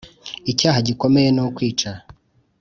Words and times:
icyaha 0.51 0.79
gikomeye 0.87 1.29
nu 1.31 1.45
kwica 1.55 1.91